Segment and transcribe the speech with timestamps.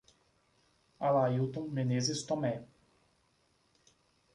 [1.11, 2.53] Alailton Menezes Tome